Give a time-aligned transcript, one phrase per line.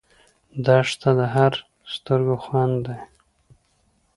[0.65, 1.53] دښته د هر
[1.93, 2.99] سترګو خوند دی.